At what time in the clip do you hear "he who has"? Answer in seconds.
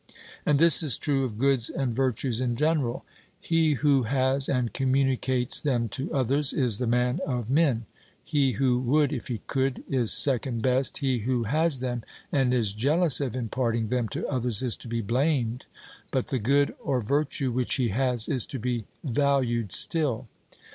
3.39-4.49, 10.97-11.81